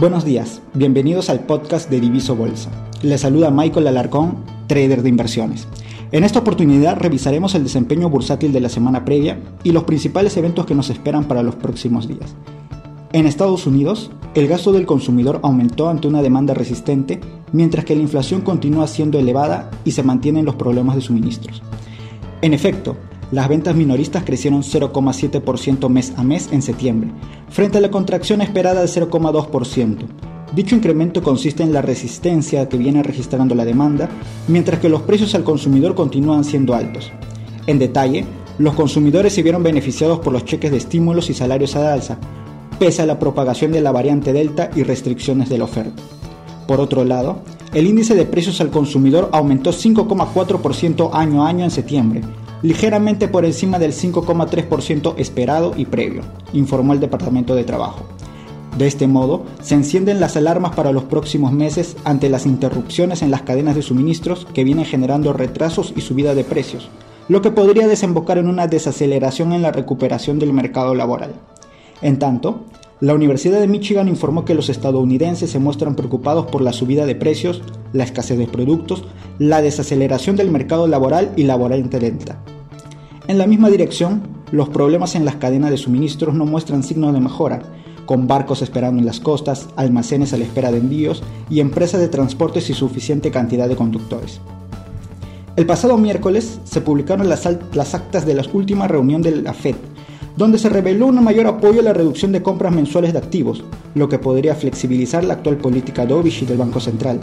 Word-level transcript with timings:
Buenos 0.00 0.24
días, 0.24 0.62
bienvenidos 0.72 1.28
al 1.28 1.40
podcast 1.40 1.90
de 1.90 2.00
Diviso 2.00 2.34
Bolsa. 2.34 2.70
Les 3.02 3.20
saluda 3.20 3.50
Michael 3.50 3.86
Alarcón, 3.86 4.36
trader 4.66 5.02
de 5.02 5.10
inversiones. 5.10 5.68
En 6.10 6.24
esta 6.24 6.38
oportunidad 6.38 6.96
revisaremos 6.96 7.54
el 7.54 7.64
desempeño 7.64 8.08
bursátil 8.08 8.50
de 8.50 8.60
la 8.60 8.70
semana 8.70 9.04
previa 9.04 9.38
y 9.62 9.72
los 9.72 9.84
principales 9.84 10.38
eventos 10.38 10.64
que 10.64 10.74
nos 10.74 10.88
esperan 10.88 11.24
para 11.24 11.42
los 11.42 11.54
próximos 11.56 12.08
días. 12.08 12.34
En 13.12 13.26
Estados 13.26 13.66
Unidos, 13.66 14.10
el 14.34 14.48
gasto 14.48 14.72
del 14.72 14.86
consumidor 14.86 15.38
aumentó 15.42 15.90
ante 15.90 16.08
una 16.08 16.22
demanda 16.22 16.54
resistente, 16.54 17.20
mientras 17.52 17.84
que 17.84 17.94
la 17.94 18.00
inflación 18.00 18.40
continúa 18.40 18.86
siendo 18.86 19.18
elevada 19.18 19.70
y 19.84 19.90
se 19.90 20.02
mantienen 20.02 20.46
los 20.46 20.54
problemas 20.54 20.96
de 20.96 21.02
suministros. 21.02 21.62
En 22.40 22.54
efecto, 22.54 22.96
las 23.32 23.48
ventas 23.48 23.74
minoristas 23.74 24.24
crecieron 24.24 24.62
0,7% 24.62 25.88
mes 25.88 26.12
a 26.16 26.24
mes 26.24 26.48
en 26.52 26.62
septiembre, 26.62 27.10
frente 27.48 27.78
a 27.78 27.80
la 27.80 27.90
contracción 27.90 28.40
esperada 28.40 28.80
de 28.80 28.88
0,2%. 28.88 29.96
Dicho 30.54 30.74
incremento 30.74 31.22
consiste 31.22 31.62
en 31.62 31.72
la 31.72 31.80
resistencia 31.80 32.68
que 32.68 32.76
viene 32.76 33.04
registrando 33.04 33.54
la 33.54 33.64
demanda, 33.64 34.08
mientras 34.48 34.80
que 34.80 34.88
los 34.88 35.02
precios 35.02 35.34
al 35.36 35.44
consumidor 35.44 35.94
continúan 35.94 36.42
siendo 36.42 36.74
altos. 36.74 37.12
En 37.68 37.78
detalle, 37.78 38.24
los 38.58 38.74
consumidores 38.74 39.32
se 39.32 39.42
vieron 39.44 39.62
beneficiados 39.62 40.18
por 40.18 40.32
los 40.32 40.44
cheques 40.44 40.72
de 40.72 40.78
estímulos 40.78 41.30
y 41.30 41.34
salarios 41.34 41.76
a 41.76 41.92
alza, 41.92 42.18
pese 42.80 43.02
a 43.02 43.06
la 43.06 43.18
propagación 43.18 43.70
de 43.70 43.80
la 43.80 43.92
variante 43.92 44.32
Delta 44.32 44.70
y 44.74 44.82
restricciones 44.82 45.48
de 45.48 45.58
la 45.58 45.64
oferta. 45.64 46.02
Por 46.66 46.80
otro 46.80 47.04
lado, 47.04 47.42
el 47.72 47.86
índice 47.86 48.16
de 48.16 48.24
precios 48.24 48.60
al 48.60 48.70
consumidor 48.70 49.28
aumentó 49.32 49.70
5,4% 49.70 51.10
año 51.12 51.44
a 51.44 51.48
año 51.48 51.64
en 51.64 51.70
septiembre, 51.70 52.22
ligeramente 52.62 53.28
por 53.28 53.44
encima 53.44 53.78
del 53.78 53.92
5,3% 53.92 55.14
esperado 55.16 55.74
y 55.76 55.86
previo, 55.86 56.22
informó 56.52 56.92
el 56.92 57.00
Departamento 57.00 57.54
de 57.54 57.64
Trabajo. 57.64 58.04
De 58.76 58.86
este 58.86 59.08
modo, 59.08 59.44
se 59.60 59.74
encienden 59.74 60.20
las 60.20 60.36
alarmas 60.36 60.74
para 60.74 60.92
los 60.92 61.04
próximos 61.04 61.52
meses 61.52 61.96
ante 62.04 62.28
las 62.28 62.46
interrupciones 62.46 63.22
en 63.22 63.30
las 63.30 63.42
cadenas 63.42 63.74
de 63.74 63.82
suministros 63.82 64.46
que 64.54 64.64
vienen 64.64 64.84
generando 64.84 65.32
retrasos 65.32 65.92
y 65.96 66.02
subida 66.02 66.34
de 66.34 66.44
precios, 66.44 66.88
lo 67.28 67.42
que 67.42 67.50
podría 67.50 67.88
desembocar 67.88 68.38
en 68.38 68.48
una 68.48 68.68
desaceleración 68.68 69.52
en 69.52 69.62
la 69.62 69.72
recuperación 69.72 70.38
del 70.38 70.52
mercado 70.52 70.94
laboral. 70.94 71.34
En 72.02 72.18
tanto, 72.18 72.64
la 73.00 73.14
Universidad 73.14 73.60
de 73.60 73.66
Michigan 73.66 74.08
informó 74.08 74.44
que 74.44 74.54
los 74.54 74.68
estadounidenses 74.68 75.50
se 75.50 75.58
muestran 75.58 75.96
preocupados 75.96 76.46
por 76.46 76.60
la 76.60 76.74
subida 76.74 77.06
de 77.06 77.14
precios, 77.14 77.62
la 77.94 78.04
escasez 78.04 78.36
de 78.36 78.46
productos, 78.46 79.04
la 79.38 79.62
desaceleración 79.62 80.36
del 80.36 80.50
mercado 80.50 80.86
laboral 80.86 81.32
y 81.34 81.44
laboral 81.44 81.88
lenta. 81.98 82.42
En 83.26 83.38
la 83.38 83.46
misma 83.46 83.70
dirección, 83.70 84.22
los 84.52 84.68
problemas 84.68 85.14
en 85.14 85.24
las 85.24 85.36
cadenas 85.36 85.70
de 85.70 85.78
suministros 85.78 86.34
no 86.34 86.44
muestran 86.44 86.82
signos 86.82 87.14
de 87.14 87.20
mejora, 87.20 87.62
con 88.04 88.26
barcos 88.26 88.60
esperando 88.60 89.00
en 89.00 89.06
las 89.06 89.20
costas, 89.20 89.68
almacenes 89.76 90.34
a 90.34 90.36
la 90.36 90.44
espera 90.44 90.70
de 90.70 90.78
envíos 90.78 91.22
y 91.48 91.60
empresas 91.60 92.00
de 92.00 92.08
transporte 92.08 92.60
sin 92.60 92.74
suficiente 92.74 93.30
cantidad 93.30 93.68
de 93.68 93.76
conductores. 93.76 94.40
El 95.56 95.64
pasado 95.64 95.96
miércoles 95.96 96.60
se 96.64 96.80
publicaron 96.80 97.28
las, 97.28 97.48
las 97.72 97.94
actas 97.94 98.26
de 98.26 98.34
la 98.34 98.44
última 98.52 98.88
reunión 98.88 99.22
de 99.22 99.42
la 99.42 99.54
FED, 99.54 99.76
donde 100.36 100.58
se 100.58 100.68
reveló 100.68 101.06
un 101.06 101.22
mayor 101.22 101.46
apoyo 101.46 101.80
a 101.80 101.84
la 101.84 101.92
reducción 101.92 102.32
de 102.32 102.42
compras 102.42 102.72
mensuales 102.72 103.12
de 103.12 103.18
activos, 103.18 103.64
lo 103.94 104.08
que 104.08 104.18
podría 104.18 104.54
flexibilizar 104.54 105.24
la 105.24 105.34
actual 105.34 105.56
política 105.56 106.06
dovish 106.06 106.46
del 106.46 106.58
Banco 106.58 106.80
Central. 106.80 107.20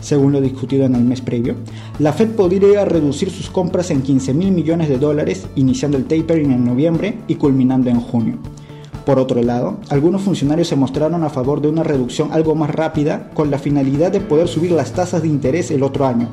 Según 0.00 0.32
lo 0.32 0.40
discutido 0.40 0.84
en 0.84 0.96
el 0.96 1.04
mes 1.04 1.20
previo, 1.20 1.54
la 2.00 2.12
Fed 2.12 2.30
podría 2.30 2.84
reducir 2.84 3.30
sus 3.30 3.48
compras 3.48 3.90
en 3.90 4.02
15 4.02 4.34
mil 4.34 4.50
millones 4.50 4.88
de 4.88 4.98
dólares, 4.98 5.46
iniciando 5.54 5.96
el 5.96 6.06
tapering 6.06 6.50
en 6.50 6.64
noviembre 6.64 7.18
y 7.28 7.36
culminando 7.36 7.88
en 7.88 8.00
junio. 8.00 8.38
Por 9.06 9.18
otro 9.18 9.42
lado, 9.42 9.78
algunos 9.88 10.22
funcionarios 10.22 10.68
se 10.68 10.76
mostraron 10.76 11.24
a 11.24 11.30
favor 11.30 11.60
de 11.60 11.68
una 11.68 11.82
reducción 11.82 12.32
algo 12.32 12.54
más 12.54 12.70
rápida 12.70 13.30
con 13.34 13.50
la 13.50 13.58
finalidad 13.58 14.12
de 14.12 14.20
poder 14.20 14.48
subir 14.48 14.72
las 14.72 14.92
tasas 14.92 15.22
de 15.22 15.28
interés 15.28 15.70
el 15.70 15.82
otro 15.82 16.06
año, 16.06 16.28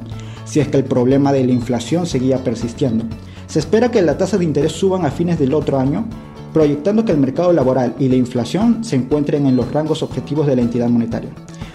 si 0.45 0.59
es 0.59 0.67
que 0.67 0.77
el 0.77 0.83
problema 0.83 1.31
de 1.31 1.45
la 1.45 1.51
inflación 1.51 2.05
seguía 2.05 2.43
persistiendo. 2.43 3.05
Se 3.49 3.57
espera 3.57 3.89
que 3.89 4.03
la 4.03 4.15
tasa 4.15 4.37
de 4.37 4.45
interés 4.45 4.73
suban 4.73 5.05
a 5.05 5.09
fines 5.09 5.39
del 5.39 5.55
otro 5.55 5.79
año, 5.79 6.05
proyectando 6.53 7.03
que 7.03 7.11
el 7.11 7.17
mercado 7.17 7.51
laboral 7.51 7.95
y 7.97 8.07
la 8.07 8.15
inflación 8.15 8.83
se 8.83 8.95
encuentren 8.95 9.47
en 9.47 9.55
los 9.55 9.71
rangos 9.71 10.03
objetivos 10.03 10.45
de 10.45 10.55
la 10.55 10.61
entidad 10.61 10.87
monetaria. 10.87 11.31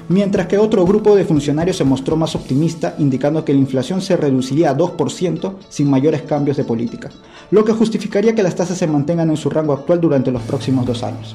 Mientras 0.08 0.46
que 0.46 0.56
otro 0.56 0.84
grupo 0.86 1.16
de 1.16 1.24
funcionarios 1.24 1.76
se 1.76 1.82
mostró 1.82 2.14
más 2.14 2.36
optimista, 2.36 2.94
indicando 2.98 3.44
que 3.44 3.52
la 3.52 3.58
inflación 3.58 4.00
se 4.02 4.16
reduciría 4.16 4.70
a 4.70 4.76
2% 4.76 5.54
sin 5.68 5.90
mayores 5.90 6.22
cambios 6.22 6.56
de 6.56 6.62
política, 6.62 7.10
lo 7.50 7.64
que 7.64 7.72
justificaría 7.72 8.36
que 8.36 8.44
las 8.44 8.54
tasas 8.54 8.78
se 8.78 8.86
mantengan 8.86 9.30
en 9.30 9.36
su 9.36 9.50
rango 9.50 9.72
actual 9.72 10.00
durante 10.00 10.30
los 10.30 10.42
próximos 10.42 10.86
dos 10.86 11.02
años. 11.02 11.34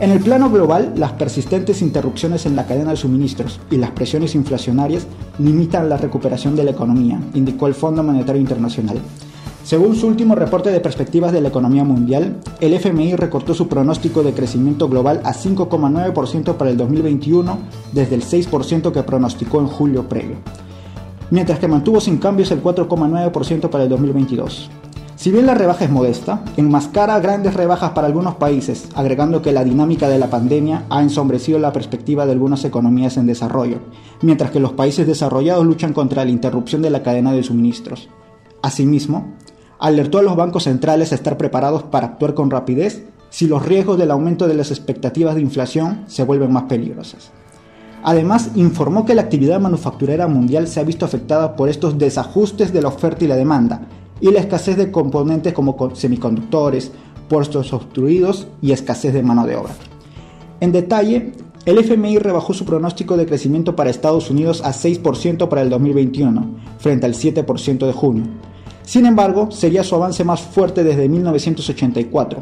En 0.00 0.10
el 0.10 0.18
plano 0.18 0.50
global, 0.50 0.92
las 0.96 1.12
persistentes 1.12 1.80
interrupciones 1.80 2.46
en 2.46 2.56
la 2.56 2.66
cadena 2.66 2.90
de 2.90 2.96
suministros 2.96 3.60
y 3.70 3.76
las 3.76 3.92
presiones 3.92 4.34
inflacionarias 4.34 5.06
limitan 5.38 5.88
la 5.88 5.96
recuperación 5.96 6.56
de 6.56 6.64
la 6.64 6.72
economía, 6.72 7.20
indicó 7.32 7.68
el 7.68 7.74
Fondo 7.74 8.02
Monetario 8.02 8.40
Internacional. 8.40 8.98
Según 9.62 9.94
su 9.94 10.08
último 10.08 10.34
reporte 10.34 10.70
de 10.70 10.80
perspectivas 10.80 11.32
de 11.32 11.40
la 11.40 11.48
economía 11.48 11.84
mundial, 11.84 12.40
el 12.60 12.74
FMI 12.74 13.14
recortó 13.14 13.54
su 13.54 13.68
pronóstico 13.68 14.24
de 14.24 14.34
crecimiento 14.34 14.88
global 14.88 15.20
a 15.24 15.32
5,9% 15.32 16.56
para 16.56 16.70
el 16.70 16.76
2021 16.76 17.58
desde 17.92 18.16
el 18.16 18.22
6% 18.22 18.90
que 18.90 19.02
pronosticó 19.04 19.60
en 19.60 19.68
julio 19.68 20.08
previo, 20.08 20.36
mientras 21.30 21.60
que 21.60 21.68
mantuvo 21.68 22.00
sin 22.00 22.18
cambios 22.18 22.50
el 22.50 22.62
4,9% 22.62 23.70
para 23.70 23.84
el 23.84 23.90
2022. 23.90 24.70
Si 25.24 25.30
bien 25.30 25.46
la 25.46 25.54
rebaja 25.54 25.86
es 25.86 25.90
modesta, 25.90 26.44
enmascara 26.58 27.18
grandes 27.18 27.54
rebajas 27.54 27.92
para 27.92 28.06
algunos 28.06 28.34
países, 28.34 28.90
agregando 28.94 29.40
que 29.40 29.52
la 29.52 29.64
dinámica 29.64 30.06
de 30.10 30.18
la 30.18 30.28
pandemia 30.28 30.84
ha 30.90 31.00
ensombrecido 31.00 31.58
la 31.58 31.72
perspectiva 31.72 32.26
de 32.26 32.32
algunas 32.32 32.62
economías 32.66 33.16
en 33.16 33.26
desarrollo, 33.26 33.78
mientras 34.20 34.50
que 34.50 34.60
los 34.60 34.74
países 34.74 35.06
desarrollados 35.06 35.64
luchan 35.64 35.94
contra 35.94 36.26
la 36.26 36.30
interrupción 36.30 36.82
de 36.82 36.90
la 36.90 37.02
cadena 37.02 37.32
de 37.32 37.42
suministros. 37.42 38.10
Asimismo, 38.60 39.32
alertó 39.78 40.18
a 40.18 40.22
los 40.22 40.36
bancos 40.36 40.64
centrales 40.64 41.10
a 41.10 41.14
estar 41.14 41.38
preparados 41.38 41.84
para 41.84 42.08
actuar 42.08 42.34
con 42.34 42.50
rapidez 42.50 43.06
si 43.30 43.46
los 43.46 43.64
riesgos 43.64 43.96
del 43.96 44.10
aumento 44.10 44.46
de 44.46 44.56
las 44.56 44.70
expectativas 44.70 45.36
de 45.36 45.40
inflación 45.40 46.04
se 46.06 46.24
vuelven 46.24 46.52
más 46.52 46.64
peligrosas. 46.64 47.30
Además, 48.02 48.50
informó 48.56 49.06
que 49.06 49.14
la 49.14 49.22
actividad 49.22 49.58
manufacturera 49.58 50.28
mundial 50.28 50.68
se 50.68 50.80
ha 50.80 50.84
visto 50.84 51.06
afectada 51.06 51.56
por 51.56 51.70
estos 51.70 51.96
desajustes 51.96 52.74
de 52.74 52.82
la 52.82 52.88
oferta 52.88 53.24
y 53.24 53.28
la 53.28 53.36
demanda, 53.36 53.80
y 54.20 54.30
la 54.30 54.40
escasez 54.40 54.76
de 54.76 54.90
componentes 54.90 55.52
como 55.52 55.76
semiconductores, 55.94 56.92
puestos 57.28 57.72
obstruidos 57.72 58.46
y 58.60 58.72
escasez 58.72 59.12
de 59.12 59.22
mano 59.22 59.46
de 59.46 59.56
obra. 59.56 59.74
En 60.60 60.72
detalle, 60.72 61.32
el 61.66 61.78
FMI 61.78 62.18
rebajó 62.18 62.52
su 62.52 62.64
pronóstico 62.64 63.16
de 63.16 63.26
crecimiento 63.26 63.74
para 63.74 63.90
Estados 63.90 64.30
Unidos 64.30 64.62
a 64.64 64.72
6% 64.72 65.48
para 65.48 65.62
el 65.62 65.70
2021, 65.70 66.46
frente 66.78 67.06
al 67.06 67.14
7% 67.14 67.86
de 67.86 67.92
junio. 67.92 68.24
Sin 68.82 69.06
embargo, 69.06 69.50
sería 69.50 69.82
su 69.82 69.94
avance 69.94 70.24
más 70.24 70.42
fuerte 70.42 70.84
desde 70.84 71.08
1984. 71.08 72.40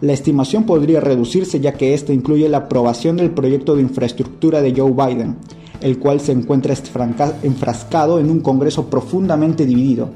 La 0.00 0.14
estimación 0.14 0.64
podría 0.64 1.00
reducirse 1.00 1.60
ya 1.60 1.74
que 1.74 1.92
este 1.92 2.14
incluye 2.14 2.48
la 2.48 2.58
aprobación 2.58 3.16
del 3.16 3.30
proyecto 3.30 3.76
de 3.76 3.82
infraestructura 3.82 4.62
de 4.62 4.74
Joe 4.74 4.90
Biden, 4.90 5.36
el 5.82 5.98
cual 5.98 6.20
se 6.20 6.32
encuentra 6.32 6.74
enfrascado 7.42 8.18
en 8.18 8.30
un 8.30 8.40
Congreso 8.40 8.86
profundamente 8.86 9.66
dividido, 9.66 10.10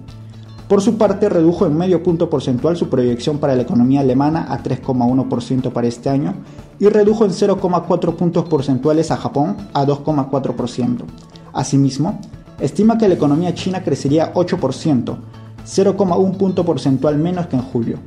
por 0.69 0.83
su 0.83 0.99
parte, 0.99 1.29
redujo 1.29 1.65
en 1.67 1.77
medio 1.77 2.03
punto 2.03 2.29
porcentual 2.29 2.77
su 2.77 2.89
proyección 2.89 3.39
para 3.39 3.55
la 3.55 3.63
economía 3.63 4.01
alemana 4.01 4.47
a 4.49 4.63
3,1% 4.63 5.73
para 5.73 5.87
este 5.87 6.09
año 6.09 6.35
y 6.81 6.89
redujo 6.89 7.25
en 7.25 7.31
0,4 7.31 8.15
puntos 8.17 8.45
porcentuales 8.49 9.13
a 9.13 9.17
Japón 9.17 9.57
a 9.73 9.87
2,4%. 9.87 11.05
Asimismo, 11.53 12.19
estima 12.59 12.99
que 12.99 13.07
la 13.07 13.15
economía 13.15 13.55
china 13.55 13.85
crecería 13.85 14.35
8%, 14.35 15.17
0,1 15.65 16.37
punto 16.37 16.65
porcentual 16.65 17.17
menos 17.17 17.47
que 17.47 17.57
en 17.57 17.63
julio, 17.63 17.99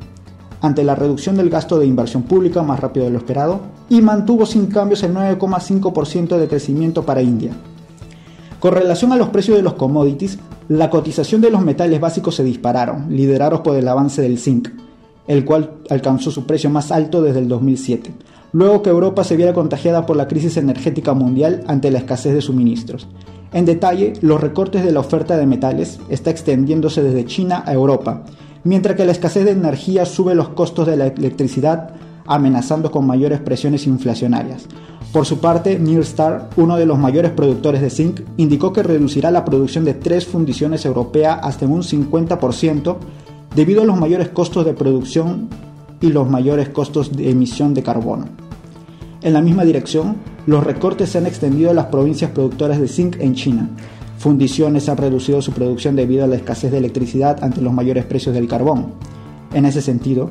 ante 0.61 0.83
la 0.83 0.95
reducción 0.95 1.37
del 1.37 1.49
gasto 1.49 1.79
de 1.79 1.85
inversión 1.87 2.23
pública 2.23 2.61
más 2.61 2.81
rápido 2.81 3.05
de 3.05 3.11
lo 3.11 3.19
esperado, 3.19 3.61
y 3.87 4.01
mantuvo 4.01 4.45
sin 4.45 4.67
cambios 4.67 5.01
el 5.03 5.13
9,5% 5.13 6.37
de 6.37 6.47
crecimiento 6.49 7.03
para 7.03 7.21
India. 7.21 7.53
Con 8.59 8.73
relación 8.73 9.13
a 9.13 9.15
los 9.15 9.29
precios 9.29 9.55
de 9.55 9.63
los 9.63 9.75
commodities, 9.75 10.37
la 10.69 10.91
cotización 10.91 11.41
de 11.41 11.49
los 11.49 11.63
metales 11.63 11.99
básicos 11.99 12.35
se 12.35 12.43
dispararon, 12.43 13.07
liderados 13.09 13.61
por 13.61 13.75
el 13.75 13.87
avance 13.87 14.21
del 14.21 14.37
zinc, 14.37 14.69
el 15.27 15.43
cual 15.43 15.77
alcanzó 15.89 16.29
su 16.29 16.45
precio 16.45 16.69
más 16.69 16.91
alto 16.91 17.23
desde 17.23 17.39
el 17.39 17.47
2007, 17.47 18.11
luego 18.53 18.83
que 18.83 18.91
Europa 18.91 19.23
se 19.23 19.35
viera 19.35 19.53
contagiada 19.53 20.05
por 20.05 20.15
la 20.15 20.27
crisis 20.27 20.57
energética 20.57 21.15
mundial 21.15 21.63
ante 21.65 21.89
la 21.89 21.97
escasez 21.97 22.35
de 22.35 22.41
suministros. 22.41 23.07
En 23.51 23.65
detalle, 23.65 24.13
los 24.21 24.39
recortes 24.39 24.83
de 24.83 24.91
la 24.91 24.99
oferta 24.99 25.37
de 25.37 25.47
metales 25.47 25.99
está 26.07 26.29
extendiéndose 26.29 27.01
desde 27.01 27.25
China 27.25 27.63
a 27.65 27.73
Europa, 27.73 28.23
mientras 28.63 28.95
que 28.95 29.05
la 29.05 29.11
escasez 29.11 29.45
de 29.45 29.51
energía 29.51 30.05
sube 30.05 30.35
los 30.35 30.49
costos 30.49 30.85
de 30.85 30.97
la 30.97 31.07
electricidad, 31.07 31.95
amenazando 32.29 32.91
con 32.91 33.05
mayores 33.05 33.39
presiones 33.41 33.87
inflacionarias. 33.87 34.67
Por 35.11 35.25
su 35.25 35.39
parte, 35.39 35.81
Star, 36.01 36.51
uno 36.55 36.77
de 36.77 36.85
los 36.85 36.99
mayores 36.99 37.31
productores 37.31 37.81
de 37.81 37.89
zinc, 37.89 38.21
indicó 38.37 38.71
que 38.71 38.83
reducirá 38.83 39.31
la 39.31 39.43
producción 39.43 39.83
de 39.83 39.95
tres 39.95 40.27
fundiciones 40.27 40.85
europeas 40.85 41.39
hasta 41.41 41.65
un 41.65 41.81
50% 41.81 42.97
debido 43.55 43.81
a 43.81 43.85
los 43.85 43.97
mayores 43.97 44.29
costos 44.29 44.65
de 44.65 44.73
producción 44.73 45.49
y 45.99 46.11
los 46.11 46.29
mayores 46.29 46.69
costos 46.69 47.11
de 47.15 47.31
emisión 47.31 47.73
de 47.73 47.81
carbono. 47.81 48.25
En 49.21 49.33
la 49.33 49.41
misma 49.41 49.65
dirección, 49.65 50.17
los 50.45 50.63
recortes 50.63 51.09
se 51.09 51.17
han 51.17 51.25
extendido 51.25 51.71
a 51.71 51.73
las 51.73 51.87
provincias 51.87 52.31
productoras 52.31 52.79
de 52.79 52.87
zinc 52.87 53.17
en 53.19 53.33
China. 53.33 53.69
Fundiciones 54.19 54.87
han 54.89 54.97
reducido 54.97 55.41
su 55.41 55.51
producción 55.53 55.95
debido 55.95 56.23
a 56.23 56.27
la 56.27 56.35
escasez 56.35 56.71
de 56.71 56.77
electricidad 56.77 57.43
ante 57.43 57.61
los 57.61 57.73
mayores 57.73 58.05
precios 58.05 58.35
del 58.35 58.47
carbón. 58.47 58.93
En 59.53 59.65
ese 59.65 59.81
sentido, 59.81 60.29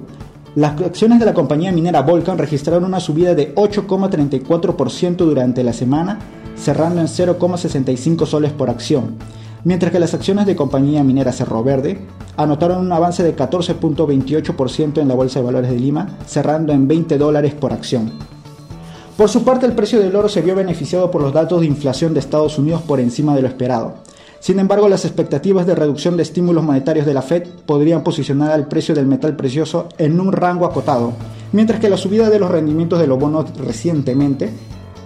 las 0.59 0.81
acciones 0.81 1.21
de 1.21 1.25
la 1.25 1.35
compañía 1.35 1.71
minera 1.71 2.03
Volcan 2.03 2.37
registraron 2.37 2.85
una 2.85 2.99
subida 2.99 3.37
de 3.37 3.55
8,34% 3.55 5.15
durante 5.19 5.63
la 5.63 5.73
semana, 5.73 6.19
cerrando 6.57 7.01
en 7.01 7.07
0,65 7.07 8.27
soles 8.27 8.51
por 8.51 8.69
acción, 8.69 9.15
mientras 9.63 9.93
que 9.93 10.01
las 10.01 10.15
acciones 10.15 10.47
de 10.47 10.57
compañía 10.57 11.05
minera 11.05 11.31
Cerro 11.31 11.63
Verde 11.63 12.01
anotaron 12.37 12.85
un 12.85 12.91
avance 12.91 13.23
de 13.23 13.37
14.28% 13.37 15.01
en 15.01 15.07
la 15.07 15.15
Bolsa 15.15 15.39
de 15.39 15.47
Valores 15.47 15.71
de 15.71 15.79
Lima, 15.79 16.09
cerrando 16.27 16.73
en 16.73 16.89
20 16.89 17.19
dólares 17.19 17.55
por 17.55 17.73
acción. 17.73 18.11
Por 19.17 19.29
su 19.29 19.45
parte, 19.45 19.65
el 19.65 19.75
precio 19.75 20.01
del 20.01 20.17
oro 20.17 20.29
se 20.29 20.43
vio 20.43 20.57
beneficiado 20.57 21.09
por 21.13 21.23
los 21.23 21.33
datos 21.33 21.61
de 21.61 21.67
inflación 21.67 22.15
de 22.15 22.21
Estados 22.21 22.59
Unidos 22.59 22.83
por 22.83 22.99
encima 22.99 23.37
de 23.37 23.43
lo 23.43 23.49
esperado. 23.49 23.95
Sin 24.41 24.61
embargo, 24.61 24.89
las 24.89 25.05
expectativas 25.05 25.67
de 25.67 25.75
reducción 25.75 26.17
de 26.17 26.23
estímulos 26.23 26.65
monetarios 26.65 27.07
de 27.07 27.15
la 27.15 27.23
Fed 27.23 27.45
podrían 27.67 28.05
posicionar 28.05 28.53
al 28.53 28.69
precio 28.69 28.95
del 28.95 29.07
metal 29.07 29.37
precioso 29.37 29.89
en 29.99 30.21
un 30.21 30.33
rango 30.33 30.65
acotado, 30.65 31.13
mientras 31.53 31.81
que 31.81 31.91
la 31.91 31.97
subida 31.97 32.31
de 32.31 32.39
los 32.39 32.51
rendimientos 32.51 33.01
de 33.01 33.07
los 33.07 33.19
bonos 33.19 33.47
recientemente 33.59 34.51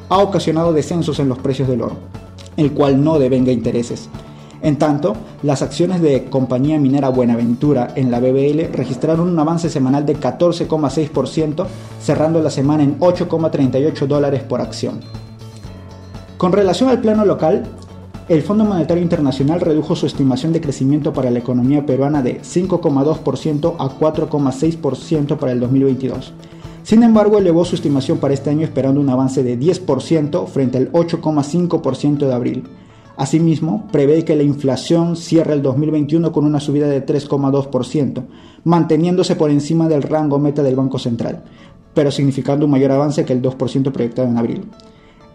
ha 0.09 0.19
ocasionado 0.19 0.73
descensos 0.73 1.19
en 1.19 1.29
los 1.29 1.39
precios 1.39 1.69
del 1.69 1.83
oro, 1.83 1.97
el 2.57 2.73
cual 2.73 3.03
no 3.03 3.19
devenga 3.19 3.53
intereses. 3.53 4.09
En 4.61 4.77
tanto, 4.77 5.17
las 5.43 5.61
acciones 5.63 6.01
de 6.01 6.27
compañía 6.27 6.79
minera 6.79 7.09
Buenaventura 7.09 7.93
en 7.97 8.13
la 8.13 8.21
BBL 8.21 8.73
registraron 8.73 9.29
un 9.29 9.39
avance 9.39 9.69
semanal 9.69 10.07
de 10.07 10.17
14,6%, 10.17 11.67
cerrando 12.01 12.41
la 12.41 12.51
semana 12.51 12.85
en 12.85 13.01
8,38 13.01 14.07
dólares 14.07 14.43
por 14.43 14.61
acción. 14.61 15.01
Con 16.39 16.53
relación 16.53 16.91
al 16.91 17.01
plano 17.01 17.25
local, 17.25 17.65
el 18.33 18.41
Fondo 18.41 18.65
Monetario 18.65 19.03
Internacional 19.03 19.61
redujo 19.61 19.95
su 19.95 20.07
estimación 20.07 20.55
de 20.55 20.63
crecimiento 20.63 21.13
para 21.13 21.31
la 21.31 21.41
economía 21.41 21.85
peruana 21.85 22.23
de 22.23 22.41
5,2% 22.41 23.75
a 23.79 23.91
4,6% 23.91 25.37
para 25.37 25.53
el 25.53 25.61
2022. 25.61 26.33
Sin 26.83 27.03
embargo, 27.03 27.37
elevó 27.37 27.67
su 27.67 27.75
estimación 27.75 28.17
para 28.17 28.33
este 28.33 28.49
año 28.49 28.65
esperando 28.65 29.03
un 29.03 29.11
avance 29.11 29.43
de 29.43 29.61
10% 29.61 30.47
frente 30.47 30.79
al 30.79 30.91
8,5% 30.93 32.27
de 32.27 32.33
abril. 32.33 32.65
Asimismo, 33.19 33.87
prevé 33.93 34.25
que 34.25 34.35
la 34.35 34.45
inflación 34.45 35.17
cierre 35.17 35.53
el 35.53 35.61
2021 35.61 36.33
con 36.33 36.47
una 36.47 36.59
subida 36.59 36.89
de 36.89 37.05
3,2%, 37.05 38.25
manteniéndose 38.65 39.37
por 39.37 39.51
encima 39.51 39.89
del 39.89 40.03
rango 40.03 40.39
meta 40.39 40.63
del 40.63 40.77
Banco 40.77 40.99
Central, 40.99 41.43
pero 41.93 42.11
significando 42.11 42.65
un 42.65 42.73
mayor 42.73 42.93
avance 42.93 43.27
que 43.27 43.35
el 43.35 43.43
2% 43.43 43.93
proyectado 43.93 44.27
en 44.27 44.39
abril. 44.39 44.65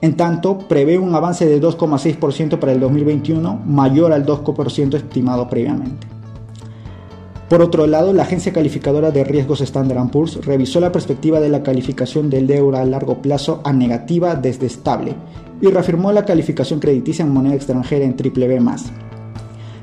En 0.01 0.15
tanto, 0.15 0.59
prevé 0.59 0.99
un 0.99 1.15
avance 1.15 1.45
de 1.47 1.61
2,6% 1.61 2.59
para 2.59 2.71
el 2.71 2.79
2021, 2.79 3.61
mayor 3.65 4.13
al 4.13 4.25
2% 4.25 4.95
estimado 4.95 5.49
previamente. 5.49 6.07
Por 7.49 7.61
otro 7.61 7.87
lado, 7.87 8.11
la 8.11 8.23
agencia 8.23 8.51
calificadora 8.51 9.11
de 9.11 9.23
riesgos 9.23 9.61
Standard 9.61 10.09
Poor's 10.09 10.45
revisó 10.45 10.81
la 10.81 10.91
perspectiva 10.91 11.39
de 11.39 11.47
la 11.47 11.63
calificación 11.63 12.29
del 12.29 12.51
euro 12.51 12.77
a 12.77 12.83
largo 12.83 13.21
plazo 13.21 13.61
a 13.63 13.71
negativa 13.71 14.35
desde 14.35 14.65
estable 14.65 15.15
y 15.61 15.67
reafirmó 15.67 16.11
la 16.11 16.25
calificación 16.25 16.79
crediticia 16.81 17.23
en 17.23 17.31
moneda 17.31 17.55
extranjera 17.55 18.03
en 18.03 18.17
triple 18.17 18.59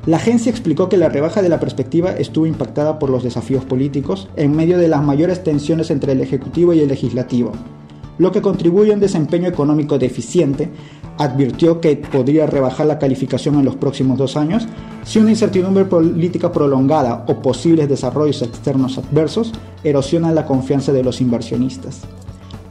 La 0.05 0.17
agencia 0.17 0.51
explicó 0.51 0.89
que 0.89 0.97
la 0.97 1.09
rebaja 1.09 1.41
de 1.41 1.49
la 1.49 1.59
perspectiva 1.59 2.11
estuvo 2.11 2.45
impactada 2.45 2.99
por 2.99 3.09
los 3.09 3.23
desafíos 3.23 3.65
políticos 3.65 4.29
en 4.35 4.55
medio 4.55 4.77
de 4.77 4.87
las 4.87 5.03
mayores 5.03 5.43
tensiones 5.43 5.89
entre 5.89 6.11
el 6.11 6.21
Ejecutivo 6.21 6.73
y 6.73 6.81
el 6.81 6.87
Legislativo, 6.87 7.51
lo 8.17 8.31
que 8.31 8.41
contribuye 8.41 8.91
a 8.91 8.95
un 8.95 8.99
desempeño 8.99 9.47
económico 9.47 9.97
deficiente, 9.97 10.69
advirtió 11.17 11.81
que 11.81 11.95
podría 11.95 12.45
rebajar 12.45 12.85
la 12.85 12.99
calificación 12.99 13.55
en 13.55 13.65
los 13.65 13.75
próximos 13.75 14.17
dos 14.17 14.37
años 14.37 14.67
si 15.03 15.19
una 15.19 15.31
incertidumbre 15.31 15.85
política 15.85 16.51
prolongada 16.51 17.25
o 17.27 17.41
posibles 17.41 17.87
desarrollos 17.87 18.41
externos 18.41 18.97
adversos 18.97 19.53
erosionan 19.83 20.35
la 20.35 20.45
confianza 20.45 20.91
de 20.91 21.03
los 21.03 21.21
inversionistas. 21.21 22.01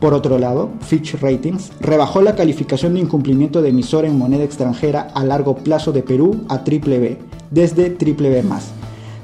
Por 0.01 0.13
otro 0.13 0.39
lado, 0.39 0.71
Fitch 0.81 1.15
Ratings 1.21 1.73
rebajó 1.81 2.21
la 2.21 2.35
calificación 2.35 2.95
de 2.95 3.01
incumplimiento 3.01 3.63
de 3.63 3.71
emisor 3.71 4.05
en 4.05 4.19
moneda 4.19 4.45
extranjera 4.45 5.09
a 5.15 5.25
largo 5.25 5.57
plazo 5.57 5.93
de 5.93 6.03
Perú 6.03 6.45
a 6.49 6.59
B, 6.59 7.19
desde 7.51 7.89
B+. 7.89 8.43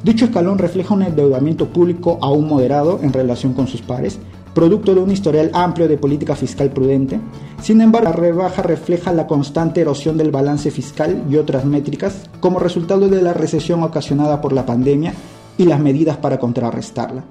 Dicho 0.02 0.24
escalón 0.24 0.56
refleja 0.56 0.94
un 0.94 1.02
endeudamiento 1.02 1.66
público 1.66 2.18
aún 2.22 2.48
moderado 2.48 3.00
en 3.02 3.12
relación 3.12 3.52
con 3.52 3.66
sus 3.66 3.82
pares, 3.82 4.18
producto 4.54 4.94
de 4.94 5.00
un 5.00 5.10
historial 5.10 5.50
amplio 5.54 5.88
de 5.88 5.98
política 5.98 6.34
fiscal 6.34 6.70
prudente. 6.70 7.20
Sin 7.62 7.80
embargo, 7.80 8.10
la 8.10 8.16
rebaja 8.16 8.62
refleja 8.62 9.12
la 9.12 9.26
constante 9.26 9.80
erosión 9.80 10.16
del 10.16 10.30
balance 10.30 10.70
fiscal 10.70 11.24
y 11.30 11.36
otras 11.36 11.64
métricas 11.64 12.28
como 12.40 12.58
resultado 12.58 13.08
de 13.08 13.22
la 13.22 13.34
recesión 13.34 13.82
ocasionada 13.82 14.40
por 14.40 14.52
la 14.52 14.66
pandemia 14.66 15.14
y 15.58 15.64
las 15.64 15.80
medidas 15.80 16.16
para 16.16 16.38
contrarrestarla. 16.38 17.24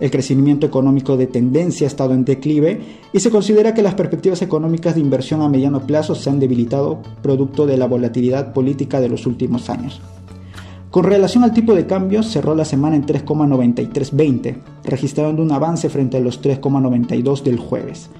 El 0.00 0.10
crecimiento 0.10 0.66
económico 0.66 1.18
de 1.18 1.26
tendencia 1.26 1.86
ha 1.86 1.88
estado 1.88 2.14
en 2.14 2.24
declive 2.24 2.80
y 3.12 3.20
se 3.20 3.30
considera 3.30 3.74
que 3.74 3.82
las 3.82 3.94
perspectivas 3.94 4.40
económicas 4.40 4.94
de 4.94 5.02
inversión 5.02 5.42
a 5.42 5.48
mediano 5.48 5.86
plazo 5.86 6.14
se 6.14 6.30
han 6.30 6.40
debilitado 6.40 7.02
producto 7.22 7.66
de 7.66 7.76
la 7.76 7.86
volatilidad 7.86 8.54
política 8.54 8.98
de 9.00 9.10
los 9.10 9.26
últimos 9.26 9.68
años. 9.68 10.00
Con 10.90 11.04
relación 11.04 11.44
al 11.44 11.54
tipo 11.54 11.72
de 11.74 11.86
cambio, 11.86 12.24
cerró 12.24 12.56
la 12.56 12.64
semana 12.64 12.96
en 12.96 13.06
3,9320, 13.06 14.56
registrando 14.82 15.40
un 15.40 15.52
avance 15.52 15.88
frente 15.88 16.16
a 16.16 16.20
los 16.20 16.42
3,92 16.42 17.44
del 17.44 17.58
jueves. 17.58 18.10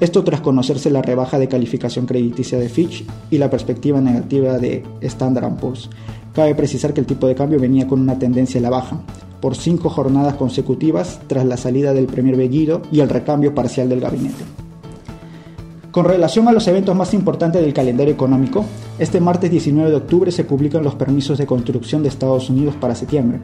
Esto 0.00 0.22
tras 0.22 0.42
conocerse 0.42 0.90
la 0.90 1.00
rebaja 1.00 1.38
de 1.38 1.48
calificación 1.48 2.04
crediticia 2.04 2.58
de 2.58 2.68
Fitch 2.68 3.06
y 3.30 3.38
la 3.38 3.48
perspectiva 3.48 4.02
negativa 4.02 4.58
de 4.58 4.82
Standard 5.00 5.56
Poor's. 5.56 5.88
Cabe 6.34 6.54
precisar 6.54 6.92
que 6.92 7.00
el 7.00 7.06
tipo 7.06 7.26
de 7.26 7.34
cambio 7.34 7.58
venía 7.58 7.88
con 7.88 8.00
una 8.00 8.18
tendencia 8.18 8.60
a 8.60 8.62
la 8.62 8.70
baja, 8.70 9.00
por 9.40 9.56
cinco 9.56 9.88
jornadas 9.88 10.34
consecutivas 10.34 11.20
tras 11.26 11.46
la 11.46 11.56
salida 11.56 11.94
del 11.94 12.06
Premier 12.06 12.36
Bellido 12.36 12.82
y 12.92 13.00
el 13.00 13.08
recambio 13.08 13.54
parcial 13.54 13.88
del 13.88 14.00
gabinete. 14.00 14.44
Con 15.90 16.04
relación 16.04 16.46
a 16.46 16.52
los 16.52 16.68
eventos 16.68 16.94
más 16.94 17.14
importantes 17.14 17.60
del 17.60 17.74
calendario 17.74 18.14
económico, 18.14 18.64
este 19.00 19.20
martes 19.20 19.50
19 19.50 19.90
de 19.90 19.96
octubre 19.96 20.30
se 20.30 20.44
publican 20.44 20.84
los 20.84 20.94
permisos 20.94 21.36
de 21.36 21.46
construcción 21.46 22.04
de 22.04 22.08
Estados 22.08 22.48
Unidos 22.48 22.76
para 22.80 22.94
septiembre. 22.94 23.40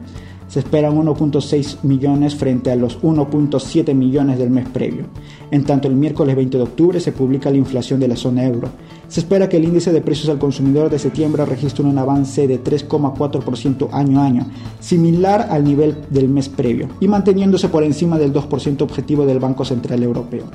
Se 0.47 0.59
esperan 0.59 0.95
1.6 0.95 1.83
millones 1.83 2.35
frente 2.35 2.71
a 2.71 2.77
los 2.77 3.01
1.7 3.01 3.93
millones 3.93 4.39
del 4.39 4.49
mes 4.49 4.65
previo. 4.69 5.07
En 5.51 5.65
tanto, 5.65 5.89
el 5.89 5.95
miércoles 5.95 6.37
20 6.37 6.55
de 6.55 6.63
octubre 6.63 6.99
se 7.01 7.11
publica 7.11 7.49
la 7.49 7.57
inflación 7.57 7.99
de 7.99 8.07
la 8.07 8.15
zona 8.15 8.45
euro. 8.45 8.69
Se 9.09 9.19
espera 9.19 9.49
que 9.49 9.57
el 9.57 9.65
índice 9.65 9.91
de 9.91 9.99
precios 9.99 10.29
al 10.29 10.39
consumidor 10.39 10.89
de 10.89 10.99
septiembre 10.99 11.45
registre 11.45 11.83
un 11.83 11.97
avance 11.97 12.47
de 12.47 12.63
3,4% 12.63 13.89
año 13.91 14.21
a 14.21 14.25
año, 14.25 14.45
similar 14.79 15.47
al 15.49 15.65
nivel 15.65 15.97
del 16.09 16.29
mes 16.29 16.47
previo, 16.47 16.87
y 17.01 17.09
manteniéndose 17.09 17.67
por 17.67 17.83
encima 17.83 18.17
del 18.17 18.31
2% 18.31 18.83
objetivo 18.83 19.25
del 19.25 19.39
Banco 19.39 19.65
Central 19.65 20.01
Europeo. 20.01 20.45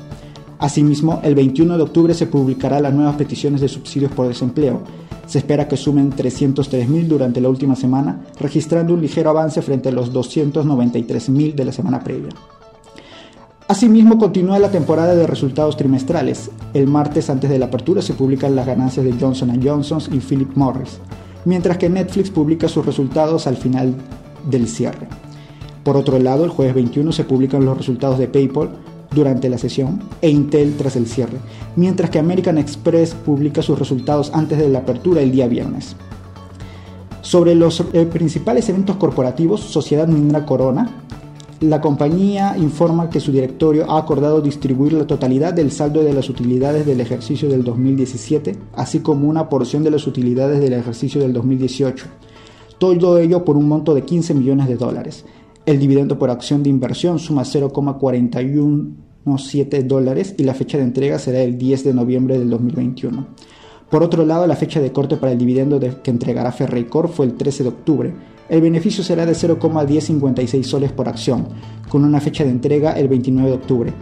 Asimismo, 0.63 1.19
el 1.25 1.35
21 1.35 1.75
de 1.75 1.83
octubre 1.83 2.13
se 2.13 2.25
publicará 2.25 2.79
las 2.79 2.93
nuevas 2.93 3.17
peticiones 3.17 3.59
de 3.59 3.67
subsidios 3.67 4.13
por 4.13 4.29
desempleo. 4.29 4.79
Se 5.27 5.39
espera 5.39 5.67
que 5.67 5.75
sumen 5.75 6.13
303.000 6.13 7.05
durante 7.05 7.41
la 7.41 7.49
última 7.49 7.75
semana, 7.75 8.21
registrando 8.39 8.93
un 8.93 9.01
ligero 9.01 9.29
avance 9.29 9.61
frente 9.61 9.89
a 9.89 9.91
los 9.91 10.13
293.000 10.13 11.53
de 11.53 11.65
la 11.65 11.73
semana 11.73 12.01
previa. 12.01 12.29
Asimismo, 13.67 14.17
continúa 14.17 14.57
la 14.57 14.71
temporada 14.71 15.15
de 15.15 15.27
resultados 15.27 15.75
trimestrales. 15.75 16.49
El 16.73 16.87
martes 16.87 17.29
antes 17.29 17.49
de 17.49 17.59
la 17.59 17.65
apertura 17.65 18.01
se 18.01 18.13
publican 18.13 18.55
las 18.55 18.65
ganancias 18.65 19.03
de 19.03 19.17
Johnson 19.19 19.59
Johnson 19.61 19.99
y 20.13 20.19
Philip 20.19 20.55
Morris, 20.55 20.97
mientras 21.43 21.77
que 21.77 21.89
Netflix 21.89 22.29
publica 22.29 22.69
sus 22.69 22.85
resultados 22.85 23.47
al 23.47 23.57
final 23.57 23.93
del 24.49 24.69
cierre. 24.69 25.09
Por 25.83 25.97
otro 25.97 26.19
lado, 26.19 26.45
el 26.45 26.51
jueves 26.51 26.73
21 26.73 27.11
se 27.11 27.25
publican 27.25 27.65
los 27.65 27.77
resultados 27.77 28.17
de 28.17 28.29
PayPal, 28.29 28.69
durante 29.13 29.49
la 29.49 29.57
sesión 29.57 30.01
e 30.21 30.29
Intel 30.29 30.75
tras 30.77 30.95
el 30.95 31.07
cierre, 31.07 31.37
mientras 31.75 32.09
que 32.09 32.19
American 32.19 32.57
Express 32.57 33.13
publica 33.13 33.61
sus 33.61 33.77
resultados 33.77 34.31
antes 34.33 34.57
de 34.57 34.69
la 34.69 34.79
apertura 34.79 35.21
el 35.21 35.31
día 35.31 35.47
viernes. 35.47 35.95
Sobre 37.21 37.55
los 37.55 37.83
eh, 37.93 38.05
principales 38.05 38.67
eventos 38.69 38.97
corporativos, 38.97 39.61
Sociedad 39.61 40.07
Minera 40.07 40.45
Corona, 40.45 41.03
la 41.61 41.79
compañía 41.79 42.57
informa 42.57 43.09
que 43.09 43.21
su 43.21 43.31
directorio 43.31 43.89
ha 43.89 43.97
acordado 43.97 44.41
distribuir 44.41 44.91
la 44.91 45.07
totalidad 45.07 45.53
del 45.53 45.71
saldo 45.71 46.03
de 46.03 46.11
las 46.11 46.29
utilidades 46.29 46.85
del 46.85 46.99
ejercicio 46.99 47.47
del 47.47 47.63
2017, 47.63 48.57
así 48.73 48.99
como 48.99 49.29
una 49.29 49.47
porción 49.47 49.81
de 49.81 49.91
las 49.91 50.05
utilidades 50.05 50.59
del 50.59 50.73
ejercicio 50.73 51.21
del 51.21 51.31
2018. 51.31 52.05
Todo 52.77 53.17
ello 53.17 53.45
por 53.45 53.55
un 53.55 53.69
monto 53.69 53.95
de 53.95 54.03
15 54.03 54.33
millones 54.33 54.67
de 54.67 54.75
dólares. 54.75 55.23
El 55.65 55.79
dividendo 55.79 56.19
por 56.19 56.29
acción 56.29 56.61
de 56.63 56.69
inversión 56.69 57.17
suma 57.19 57.45
0,4117 59.25 59.83
dólares 59.83 60.35
y 60.37 60.43
la 60.43 60.53
fecha 60.53 60.77
de 60.77 60.83
entrega 60.83 61.19
será 61.19 61.41
el 61.41 61.57
10 61.57 61.83
de 61.83 61.93
noviembre 61.93 62.39
del 62.39 62.49
2021. 62.49 63.27
Por 63.89 64.03
otro 64.03 64.25
lado, 64.25 64.47
la 64.47 64.55
fecha 64.55 64.81
de 64.81 64.91
corte 64.91 65.17
para 65.17 65.31
el 65.31 65.37
dividendo 65.37 65.79
que 65.79 66.11
entregará 66.11 66.51
Ferreycor 66.51 67.09
fue 67.09 67.27
el 67.27 67.35
13 67.35 67.63
de 67.63 67.69
octubre. 67.69 68.13
El 68.49 68.61
beneficio 68.61 69.03
será 69.03 69.25
de 69.25 69.33
0,1056 69.33 70.63
soles 70.63 70.91
por 70.91 71.07
acción, 71.07 71.47
con 71.89 72.03
una 72.03 72.19
fecha 72.19 72.43
de 72.43 72.49
entrega 72.49 72.93
el 72.93 73.07
29 73.07 73.49
de 73.49 73.55
octubre. 73.55 73.93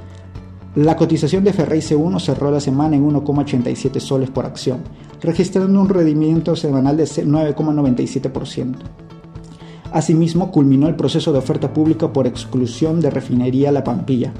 La 0.75 0.95
cotización 0.95 1.43
de 1.43 1.51
Ferrey 1.51 1.81
C1 1.81 2.19
cerró 2.21 2.49
la 2.49 2.61
semana 2.61 2.95
en 2.95 3.05
1,87 3.05 3.99
soles 3.99 4.29
por 4.29 4.45
acción, 4.45 4.79
registrando 5.21 5.79
un 5.79 5.89
rendimiento 5.89 6.55
semanal 6.55 6.95
de 6.95 7.03
9,97%. 7.03 8.75
Asimismo, 9.91 10.49
culminó 10.51 10.87
el 10.87 10.95
proceso 10.95 11.33
de 11.33 11.39
oferta 11.39 11.73
pública 11.73 12.13
por 12.13 12.25
exclusión 12.25 13.01
de 13.01 13.09
refinería 13.09 13.73
La 13.73 13.83
Pampilla. 13.83 14.33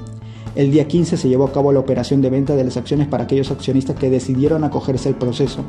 El 0.54 0.70
día 0.70 0.86
15 0.86 1.16
se 1.16 1.28
llevó 1.28 1.44
a 1.44 1.52
cabo 1.52 1.72
la 1.72 1.80
operación 1.80 2.20
de 2.20 2.30
venta 2.30 2.54
de 2.54 2.64
las 2.64 2.76
acciones 2.76 3.08
para 3.08 3.24
aquellos 3.24 3.50
accionistas 3.50 3.96
que 3.96 4.10
decidieron 4.10 4.64
acogerse 4.64 5.08
al 5.08 5.16
proceso. 5.16 5.60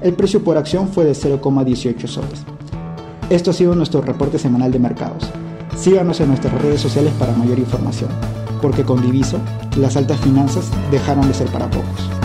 El 0.00 0.12
precio 0.12 0.44
por 0.44 0.58
acción 0.58 0.88
fue 0.88 1.04
de 1.04 1.12
0,18 1.12 2.06
soles. 2.06 2.44
Esto 3.30 3.50
ha 3.50 3.54
sido 3.54 3.74
nuestro 3.74 4.00
reporte 4.00 4.38
semanal 4.38 4.70
de 4.72 4.78
mercados. 4.78 5.28
Síganos 5.76 6.20
en 6.20 6.28
nuestras 6.28 6.60
redes 6.60 6.80
sociales 6.80 7.12
para 7.18 7.32
mayor 7.32 7.58
información 7.58 8.10
porque 8.60 8.84
con 8.84 9.00
Diviso 9.02 9.38
las 9.76 9.96
altas 9.96 10.20
finanzas 10.20 10.70
dejaron 10.90 11.26
de 11.28 11.34
ser 11.34 11.48
para 11.48 11.70
pocos. 11.70 12.17